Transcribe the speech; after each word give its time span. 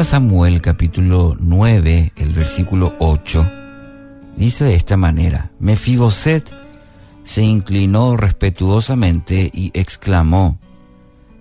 Samuel 0.00 0.62
capítulo 0.62 1.36
9, 1.38 2.12
el 2.16 2.32
versículo 2.32 2.94
8, 2.98 3.50
dice 4.36 4.64
de 4.64 4.74
esta 4.74 4.96
manera, 4.96 5.52
Mefiboset 5.60 6.52
se 7.22 7.42
inclinó 7.42 8.16
respetuosamente 8.16 9.50
y 9.52 9.70
exclamó, 9.74 10.58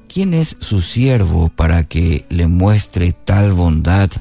¿quién 0.08 0.34
es 0.34 0.58
su 0.60 0.82
siervo 0.82 1.50
para 1.50 1.86
que 1.86 2.26
le 2.30 2.46
muestre 2.48 3.14
tal 3.14 3.54
bondad 3.54 4.12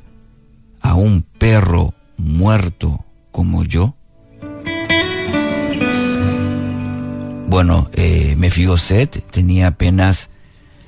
a 0.80 0.94
un 0.94 1.22
perro 1.22 1.92
muerto 2.16 3.04
como 3.32 3.64
yo? 3.64 3.94
Bueno, 7.48 7.90
eh, 7.92 8.36
Mefiboset 8.38 9.28
tenía 9.30 9.66
apenas 9.66 10.30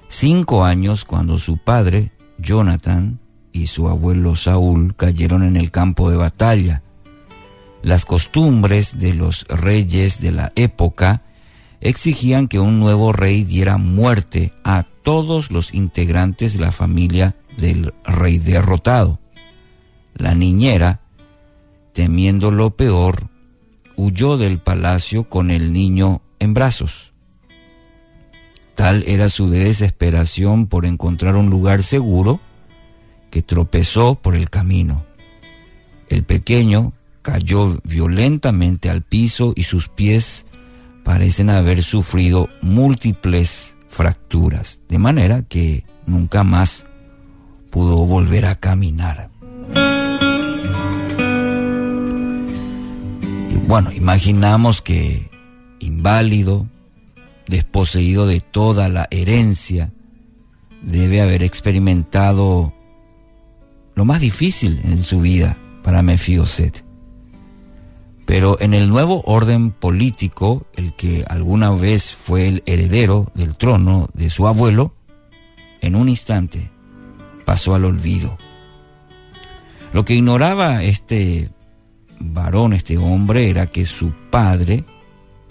cinco 0.09 0.65
años 0.65 1.05
cuando 1.05 1.39
su 1.39 1.59
padre, 1.59 2.13
Jonathan, 2.39 3.22
y 3.53 3.67
su 3.67 3.89
abuelo 3.89 4.35
Saúl 4.35 4.97
cayeron 4.97 5.43
en 5.43 5.57
el 5.57 5.71
campo 5.71 6.11
de 6.11 6.17
batalla. 6.17 6.83
Las 7.83 8.05
costumbres 8.05 8.99
de 8.99 9.15
los 9.15 9.47
reyes 9.49 10.21
de 10.21 10.33
la 10.33 10.53
época 10.57 11.23
exigían 11.81 12.49
que 12.49 12.61
un 12.61 12.81
nuevo 12.81 13.13
rey 13.13 13.45
diera 13.45 13.77
muerte 13.77 14.53
a 14.65 14.85
todos 15.03 15.51
los 15.51 15.75
integrantes 15.75 16.55
de 16.55 16.61
la 16.61 16.73
familia 16.73 17.37
del 17.57 17.93
rey 18.05 18.39
derrotado. 18.39 19.21
La 20.15 20.35
niñera, 20.35 21.01
temiendo 21.93 22.51
lo 22.51 22.77
peor, 22.77 23.29
huyó 23.97 24.39
del 24.39 24.61
palacio 24.61 25.29
con 25.29 25.51
el 25.51 25.73
niño 25.73 26.23
en 26.39 26.55
brazos. 26.55 27.13
Tal 28.75 29.05
era 29.07 29.29
su 29.29 29.51
desesperación 29.51 30.67
por 30.67 30.87
encontrar 30.87 31.37
un 31.37 31.51
lugar 31.51 31.83
seguro 31.83 32.41
que 33.33 33.43
tropezó 33.43 34.15
por 34.15 34.37
el 34.37 34.51
camino. 34.51 35.07
El 36.11 36.23
pequeño 36.23 36.93
cayó 37.23 37.81
violentamente 37.83 38.91
al 38.91 39.01
piso 39.01 39.55
y 39.57 39.63
sus 39.63 39.89
pies 39.89 40.45
parecen 41.03 41.49
haber 41.49 41.83
sufrido 41.83 42.51
múltiples 42.61 43.79
fracturas, 43.89 44.83
de 44.87 44.99
manera 44.99 45.43
que 45.43 45.87
nunca 46.05 46.45
más 46.45 46.85
pudo 47.71 48.05
volver 48.05 48.45
a 48.45 48.55
caminar. 48.57 49.31
Y 53.51 53.55
bueno, 53.67 53.93
imaginamos 53.93 54.83
que 54.83 55.31
inválido, 55.79 56.67
desposeído 57.49 58.27
de 58.27 58.41
toda 58.41 58.91
la 58.91 59.09
herencia, 59.11 59.91
debe 60.83 61.23
haber 61.23 61.43
experimentado 61.43 62.75
lo 63.95 64.05
más 64.05 64.21
difícil 64.21 64.81
en 64.85 65.03
su 65.05 65.21
vida 65.21 65.59
para 65.83 66.03
Mefioset. 66.03 66.85
Pero 68.25 68.59
en 68.61 68.73
el 68.73 68.89
nuevo 68.89 69.23
orden 69.27 69.73
político, 69.73 70.67
el 70.75 70.95
que 70.95 71.25
alguna 71.29 71.71
vez 71.71 72.15
fue 72.15 72.47
el 72.49 72.63
heredero 72.67 73.31
del 73.35 73.57
trono 73.57 74.09
de 74.15 74.31
su 74.31 74.47
abuelo, 74.47 74.95
en 75.81 75.97
un 75.97 76.09
instante 76.09 76.71
pasó 77.45 77.75
al 77.75 77.85
olvido. 77.85 78.39
Lo 79.93 80.05
que 80.05 80.15
ignoraba 80.15 80.83
este 80.83 81.51
varón, 82.19 82.73
este 82.73 82.97
hombre, 82.97 83.51
era 83.51 83.67
que 83.67 83.85
su 83.85 84.13
padre, 84.31 84.85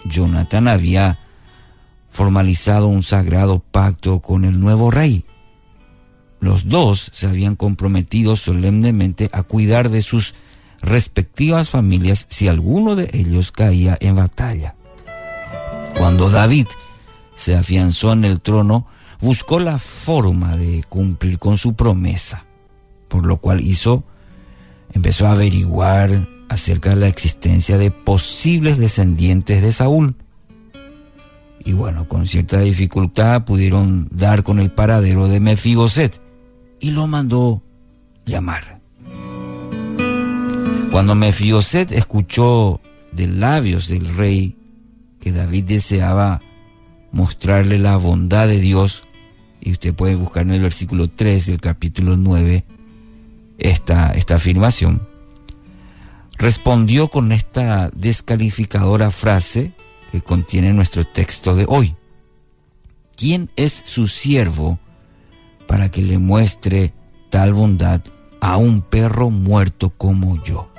Jonathan, 0.04 0.68
había 0.68 1.18
formalizado 2.10 2.88
un 2.88 3.02
sagrado 3.02 3.60
pacto 3.60 4.20
con 4.20 4.44
el 4.44 4.58
nuevo 4.58 4.90
rey. 4.90 5.24
Los 6.42 6.68
dos 6.68 7.08
se 7.12 7.28
habían 7.28 7.54
comprometido 7.54 8.34
solemnemente 8.34 9.30
a 9.32 9.44
cuidar 9.44 9.90
de 9.90 10.02
sus 10.02 10.34
respectivas 10.80 11.70
familias 11.70 12.26
si 12.30 12.48
alguno 12.48 12.96
de 12.96 13.08
ellos 13.12 13.52
caía 13.52 13.96
en 14.00 14.16
batalla. 14.16 14.74
Cuando 15.96 16.30
David 16.30 16.66
se 17.36 17.54
afianzó 17.54 18.12
en 18.12 18.24
el 18.24 18.40
trono, 18.40 18.88
buscó 19.20 19.60
la 19.60 19.78
forma 19.78 20.56
de 20.56 20.82
cumplir 20.88 21.38
con 21.38 21.58
su 21.58 21.74
promesa, 21.74 22.44
por 23.06 23.24
lo 23.24 23.36
cual 23.36 23.60
hizo, 23.60 24.02
empezó 24.94 25.28
a 25.28 25.32
averiguar 25.32 26.28
acerca 26.48 26.90
de 26.90 26.96
la 26.96 27.06
existencia 27.06 27.78
de 27.78 27.92
posibles 27.92 28.78
descendientes 28.78 29.62
de 29.62 29.70
Saúl. 29.70 30.16
Y 31.64 31.72
bueno, 31.72 32.08
con 32.08 32.26
cierta 32.26 32.58
dificultad 32.58 33.44
pudieron 33.44 34.08
dar 34.10 34.42
con 34.42 34.58
el 34.58 34.72
paradero 34.72 35.28
de 35.28 35.38
Mefiboset 35.38 36.20
y 36.82 36.90
lo 36.90 37.06
mandó 37.06 37.62
llamar. 38.26 38.80
Cuando 40.90 41.14
Mefioset 41.14 41.92
escuchó 41.92 42.80
de 43.12 43.28
labios 43.28 43.88
del 43.88 44.14
rey 44.14 44.56
que 45.20 45.32
David 45.32 45.64
deseaba 45.64 46.42
mostrarle 47.12 47.78
la 47.78 47.96
bondad 47.96 48.48
de 48.48 48.58
Dios, 48.58 49.04
y 49.60 49.70
usted 49.70 49.94
puede 49.94 50.16
buscar 50.16 50.42
en 50.42 50.50
el 50.50 50.60
versículo 50.60 51.08
3 51.08 51.46
del 51.46 51.60
capítulo 51.60 52.16
9 52.16 52.64
esta, 53.58 54.10
esta 54.10 54.34
afirmación, 54.34 55.06
respondió 56.36 57.06
con 57.08 57.30
esta 57.30 57.90
descalificadora 57.94 59.12
frase 59.12 59.72
que 60.10 60.20
contiene 60.20 60.72
nuestro 60.72 61.06
texto 61.06 61.54
de 61.54 61.64
hoy. 61.68 61.94
¿Quién 63.16 63.50
es 63.54 63.72
su 63.72 64.08
siervo 64.08 64.80
para 65.72 65.90
que 65.90 66.02
le 66.02 66.18
muestre 66.18 66.92
tal 67.30 67.54
bondad 67.54 68.02
a 68.42 68.58
un 68.58 68.82
perro 68.82 69.30
muerto 69.30 69.88
como 69.88 70.36
yo? 70.44 70.70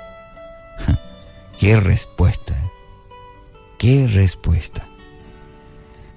Qué 1.58 1.74
respuesta. 1.80 2.54
¿eh? 2.54 2.70
Qué 3.76 4.06
respuesta. 4.06 4.86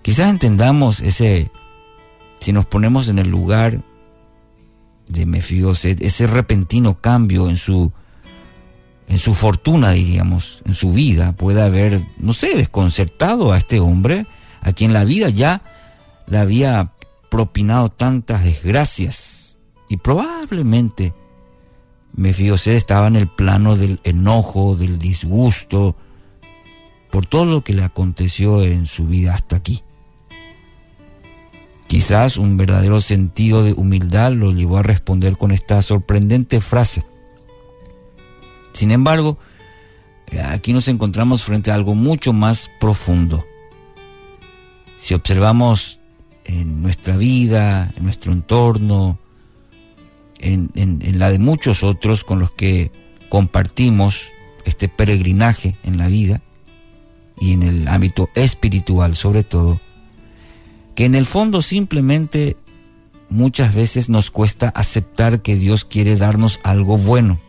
Quizás 0.03 0.29
entendamos 0.29 1.01
ese, 1.01 1.49
si 2.37 2.53
nos 2.53 2.67
ponemos 2.67 3.07
en 3.07 3.17
el 3.17 3.29
lugar 3.29 3.81
de 5.07 5.25
Mefiboset, 5.25 5.99
ese 5.99 6.27
repentino 6.27 7.01
cambio 7.01 7.49
en 7.49 7.57
su, 7.57 7.91
en 9.07 9.17
su 9.17 9.33
fortuna, 9.33 9.89
diríamos, 9.89 10.61
en 10.65 10.75
su 10.75 10.93
vida, 10.93 11.31
puede 11.35 11.63
haber, 11.63 12.05
no 12.19 12.31
sé, 12.31 12.55
desconcertado 12.55 13.53
a 13.53 13.57
este 13.57 13.79
hombre, 13.79 14.27
a 14.61 14.71
quien 14.71 14.93
la 14.93 15.03
vida 15.03 15.29
ya 15.29 15.63
le 16.27 16.37
había 16.37 16.91
propinado 17.29 17.89
tantas 17.89 18.43
desgracias 18.43 19.59
y 19.89 19.97
probablemente 19.97 21.13
Mefiboset 22.13 22.75
estaba 22.75 23.07
en 23.07 23.15
el 23.15 23.27
plano 23.27 23.75
del 23.75 23.99
enojo, 24.03 24.75
del 24.75 24.97
disgusto, 24.97 25.95
por 27.11 27.25
todo 27.25 27.45
lo 27.45 27.61
que 27.63 27.73
le 27.73 27.83
aconteció 27.83 28.63
en 28.63 28.85
su 28.85 29.07
vida 29.07 29.35
hasta 29.35 29.55
aquí. 29.55 29.83
Quizás 31.87 32.37
un 32.37 32.57
verdadero 32.57 32.99
sentido 32.99 33.63
de 33.63 33.73
humildad 33.73 34.33
lo 34.33 34.51
llevó 34.51 34.77
a 34.77 34.83
responder 34.83 35.37
con 35.37 35.51
esta 35.51 35.81
sorprendente 35.81 36.59
frase. 36.59 37.05
Sin 38.73 38.91
embargo, 38.91 39.37
aquí 40.43 40.73
nos 40.73 40.87
encontramos 40.89 41.43
frente 41.43 41.71
a 41.71 41.75
algo 41.75 41.95
mucho 41.95 42.33
más 42.33 42.69
profundo. 42.79 43.45
Si 44.97 45.13
observamos 45.13 45.99
en 46.47 46.81
nuestra 46.81 47.17
vida, 47.17 47.91
en 47.95 48.03
nuestro 48.03 48.31
entorno, 48.31 49.19
en, 50.39 51.19
la 51.19 51.29
de 51.29 51.39
muchos 51.39 51.83
otros 51.83 52.23
con 52.23 52.39
los 52.39 52.51
que 52.51 52.91
compartimos 53.29 54.31
este 54.65 54.87
peregrinaje 54.87 55.77
en 55.83 55.97
la 55.97 56.07
vida 56.07 56.41
y 57.39 57.53
en 57.53 57.63
el 57.63 57.87
ámbito 57.87 58.29
espiritual 58.33 59.15
sobre 59.15 59.43
todo, 59.43 59.79
que 60.95 61.05
en 61.05 61.15
el 61.15 61.25
fondo 61.25 61.61
simplemente 61.61 62.57
muchas 63.29 63.75
veces 63.75 64.09
nos 64.09 64.31
cuesta 64.31 64.69
aceptar 64.69 65.41
que 65.41 65.55
Dios 65.55 65.85
quiere 65.85 66.15
darnos 66.15 66.59
algo 66.63 66.97
bueno. 66.97 67.39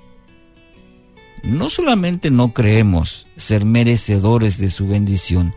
No 1.45 1.71
solamente 1.71 2.31
no 2.31 2.53
creemos 2.53 3.29
ser 3.37 3.65
merecedores 3.65 4.59
de 4.59 4.71
su 4.71 4.89
bendición, 4.89 5.55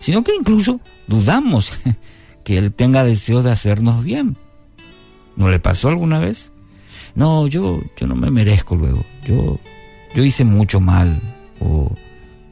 sino 0.00 0.24
que 0.24 0.34
incluso 0.34 0.80
dudamos 1.06 1.78
que 2.44 2.58
Él 2.58 2.72
tenga 2.72 3.04
deseo 3.04 3.42
de 3.42 3.52
hacernos 3.52 4.04
bien. 4.04 4.36
¿No 5.36 5.48
le 5.48 5.60
pasó 5.60 5.88
alguna 5.88 6.18
vez? 6.18 6.52
no, 7.14 7.46
yo, 7.46 7.80
yo 7.96 8.06
no 8.06 8.14
me 8.14 8.30
merezco 8.30 8.76
luego, 8.76 9.04
yo, 9.26 9.58
yo 10.14 10.24
hice 10.24 10.44
mucho 10.44 10.80
mal, 10.80 11.20
o 11.60 11.94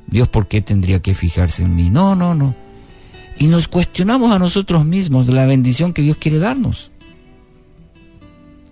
Dios, 0.07 0.29
¿por 0.29 0.49
qué 0.49 0.61
tendría 0.61 1.01
que 1.01 1.15
fijarse 1.15 1.65
en 1.65 1.75
mí? 1.77 1.91
No, 1.91 2.15
no, 2.15 2.35
no. 2.35 2.55
Y 3.39 3.47
nos 3.47 3.69
cuestionamos 3.69 4.33
a 4.33 4.39
nosotros 4.39 4.85
mismos 4.85 5.27
de 5.27 5.33
la 5.33 5.47
bendición 5.47 5.93
que 5.93 6.03
Dios 6.03 6.17
quiere 6.17 6.39
darnos. 6.39 6.91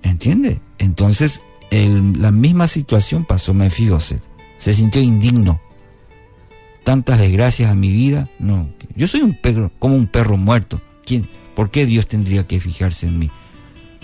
¿Entiende? 0.02 0.60
Entonces, 0.78 1.42
la 1.70 2.30
misma 2.30 2.66
situación 2.66 3.24
pasó 3.24 3.54
Mefiboset. 3.54 4.22
Se 4.56 4.72
sintió 4.72 5.00
indigno. 5.02 5.60
Tantas 6.84 7.18
desgracias 7.18 7.70
a 7.70 7.74
mi 7.74 7.92
vida. 7.92 8.28
No, 8.38 8.68
yo 8.96 9.06
soy 9.06 9.20
un 9.20 9.34
perro, 9.34 9.70
como 9.78 9.94
un 9.94 10.06
perro 10.06 10.36
muerto. 10.36 10.80
¿Quién, 11.06 11.28
¿Por 11.54 11.70
qué 11.70 11.86
Dios 11.86 12.06
tendría 12.06 12.46
que 12.46 12.60
fijarse 12.60 13.06
en 13.06 13.18
mí? 13.18 13.30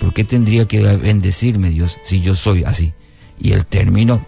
¿Por 0.01 0.15
qué 0.15 0.25
tendría 0.25 0.65
que 0.67 0.81
bendecirme 0.97 1.69
Dios 1.69 1.99
si 2.03 2.23
yo 2.23 2.35
soy 2.35 2.65
así? 2.65 2.95
Y 3.39 3.53
el 3.53 3.67
término 3.67 4.27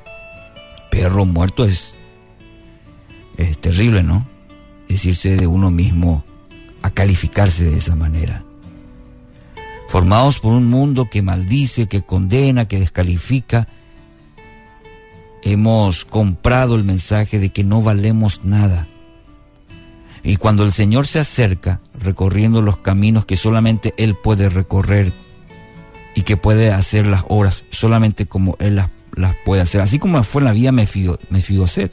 perro 0.91 1.25
muerto 1.25 1.65
es, 1.65 1.97
es 3.39 3.59
terrible, 3.59 4.03
¿no? 4.03 4.29
Decirse 4.89 5.37
de 5.37 5.47
uno 5.47 5.71
mismo 5.71 6.25
a 6.83 6.91
calificarse 6.91 7.71
de 7.71 7.79
esa 7.79 7.97
manera. 7.97 8.45
Formados 9.89 10.39
por 10.39 10.53
un 10.53 10.67
mundo 10.67 11.09
que 11.11 11.23
maldice, 11.23 11.87
que 11.87 12.03
condena, 12.03 12.69
que 12.69 12.79
descalifica, 12.79 13.69
hemos 15.43 16.05
comprado 16.05 16.75
el 16.75 16.85
mensaje 16.85 17.39
de 17.39 17.51
que 17.51 17.65
no 17.65 17.81
valemos 17.81 18.45
nada. 18.45 18.89
Y 20.25 20.37
cuando 20.37 20.65
el 20.65 20.73
Señor 20.73 21.07
se 21.07 21.21
acerca, 21.21 21.81
recorriendo 21.93 22.63
los 22.63 22.79
caminos 22.79 23.27
que 23.27 23.37
solamente 23.37 23.93
Él 23.99 24.17
puede 24.17 24.49
recorrer 24.49 25.13
y 26.15 26.23
que 26.23 26.39
puede 26.39 26.73
hacer 26.73 27.07
las 27.07 27.25
obras 27.29 27.67
solamente 27.69 28.25
como 28.25 28.57
Él 28.59 28.77
las, 28.77 28.89
puede 29.45 29.61
hacer, 29.61 29.83
así 29.83 29.99
como 29.99 30.23
fue 30.25 30.41
en 30.41 30.47
la 30.47 30.53
vida 30.53 30.73
Mefiboset. 30.73 31.93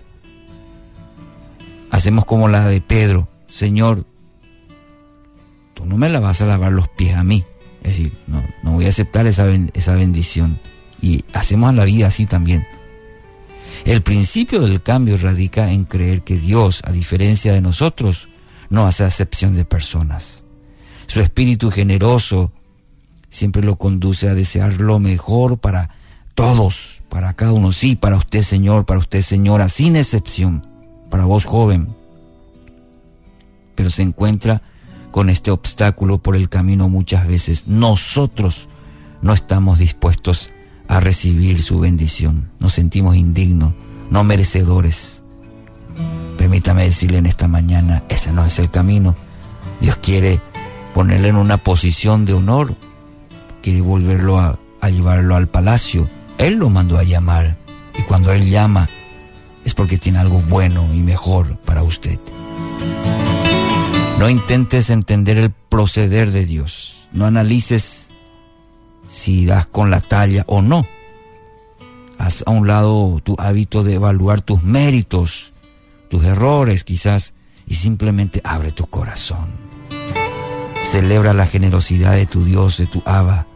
Hacemos 1.92 2.26
como 2.26 2.48
la 2.48 2.68
de 2.68 2.80
Pedro, 2.80 3.28
Señor, 3.50 4.06
tú 5.74 5.86
no 5.86 5.98
me 5.98 6.08
la 6.08 6.22
vas 6.22 6.42
a 6.42 6.46
lavar 6.46 6.72
los 6.72 6.88
pies 6.88 7.18
a 7.18 7.26
mí. 7.26 7.44
Es 7.84 7.98
decir, 7.98 8.18
no, 8.28 8.42
no 8.64 8.72
voy 8.72 8.86
a 8.86 8.90
aceptar 8.90 9.28
esa, 9.28 9.46
esa 9.74 9.94
bendición. 9.94 10.58
Y 11.02 11.26
hacemos 11.34 11.74
la 11.74 11.84
vida 11.84 12.08
así 12.08 12.26
también. 12.26 12.66
El 13.86 14.02
principio 14.02 14.62
del 14.62 14.82
cambio 14.82 15.18
radica 15.18 15.72
en 15.72 15.86
creer 15.86 16.24
que 16.24 16.38
Dios, 16.38 16.82
a 16.86 16.92
diferencia 16.92 17.54
de 17.54 17.62
nosotros, 17.62 18.30
no 18.70 18.86
hace 18.86 19.04
acepción 19.04 19.56
de 19.56 19.66
personas. 19.66 20.46
Su 21.08 21.20
espíritu 21.20 21.72
generoso 21.72 22.52
siempre 23.30 23.64
lo 23.64 23.78
conduce 23.78 24.30
a 24.30 24.36
desear 24.36 24.80
lo 24.80 25.00
mejor 25.00 25.58
para 25.58 25.90
todos, 26.36 27.04
para 27.10 27.34
cada 27.34 27.54
uno. 27.54 27.72
Sí, 27.72 27.96
para 27.96 28.18
usted, 28.18 28.44
Señor, 28.44 28.86
para 28.86 29.00
usted, 29.00 29.22
Señora, 29.22 29.68
sin 29.68 29.96
excepción, 29.96 30.62
para 31.10 31.26
vos, 31.26 31.46
joven. 31.46 31.90
Pero 33.76 33.90
se 33.90 34.04
encuentra 34.04 34.62
con 35.12 35.30
este 35.30 35.52
obstáculo 35.52 36.20
por 36.20 36.36
el 36.36 36.48
camino 36.50 36.88
muchas 36.88 37.28
veces. 37.28 37.68
Nosotros 37.68 38.70
no 39.22 39.34
estamos 39.34 39.80
dispuestos 39.80 40.52
a 40.92 41.00
recibir 41.00 41.64
su 41.64 41.80
bendición. 41.80 42.52
Nos 42.60 42.74
sentimos 42.74 43.16
indignos, 43.16 43.74
no 44.10 44.26
merecedores. 44.26 45.24
Permítame 46.38 46.84
decirle 46.84 47.18
en 47.18 47.28
esta 47.28 47.48
mañana, 47.48 48.04
ese 48.10 48.34
no 48.34 48.44
es 48.44 48.60
el 48.60 48.70
camino. 48.70 49.16
Dios 49.80 49.96
quiere 49.96 50.42
ponerle 50.94 51.30
en 51.30 51.38
una 51.38 51.56
posición 51.56 52.26
de 52.26 52.34
honor, 52.34 52.76
quiere 53.62 53.80
volverlo 53.80 54.38
a, 54.38 54.60
a 54.82 54.90
llevarlo 54.90 55.38
al 55.38 55.48
palacio. 55.48 56.10
Él 56.38 56.56
lo 56.56 56.70
mandó 56.70 56.98
a 56.98 57.04
llamar 57.04 57.58
y 57.98 58.02
cuando 58.02 58.34
Él 58.34 58.50
llama 58.50 58.90
es 59.64 59.74
porque 59.74 59.98
tiene 59.98 60.20
algo 60.20 60.40
bueno 60.50 60.94
y 60.94 61.00
mejor 61.00 61.58
para 61.60 61.84
usted. 61.84 62.20
No 64.20 64.30
intentes 64.30 64.90
entender 64.90 65.38
el 65.38 65.52
proceder 65.52 66.32
de 66.32 66.46
Dios. 66.46 67.08
No 67.14 67.26
analices 67.28 68.11
si 69.12 69.46
das 69.46 69.66
con 69.66 69.92
la 69.92 70.00
talla 70.00 70.46
o 70.48 70.62
no. 70.62 70.88
Haz 72.18 72.44
a 72.46 72.52
un 72.52 72.66
lado 72.66 73.20
tu 73.22 73.36
hábito 73.38 73.84
de 73.84 73.96
evaluar 73.96 74.42
tus 74.42 74.64
méritos, 74.64 75.52
tus 76.10 76.24
errores 76.24 76.86
quizás, 76.86 77.34
y 77.68 77.76
simplemente 77.76 78.42
abre 78.46 78.72
tu 78.72 78.88
corazón. 78.88 79.50
Celebra 80.84 81.34
la 81.34 81.46
generosidad 81.46 82.14
de 82.14 82.26
tu 82.26 82.46
Dios, 82.46 82.78
de 82.78 82.88
tu 82.88 83.04
Abba. 83.06 83.48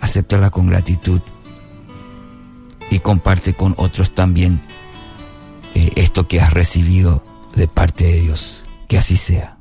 Acéptala 0.00 0.50
con 0.50 0.66
gratitud 0.66 1.20
y 2.90 2.98
comparte 2.98 3.54
con 3.54 3.74
otros 3.78 4.14
también 4.14 4.60
eh, 5.74 5.92
esto 5.94 6.26
que 6.26 6.40
has 6.40 6.52
recibido 6.52 7.22
de 7.54 7.68
parte 7.68 8.04
de 8.04 8.20
Dios. 8.20 8.64
Que 8.88 8.98
así 8.98 9.16
sea. 9.16 9.59